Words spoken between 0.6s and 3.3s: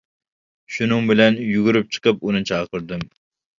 شۇنىڭ بىلەن يۈگۈرۈپ چىقىپ ئۇنى چاقىردىم.